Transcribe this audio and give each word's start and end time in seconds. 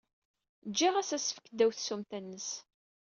Jjiɣ-as 0.69 1.09
asefk 1.17 1.45
ddaw 1.51 1.71
tsumta-nnes. 1.73 2.49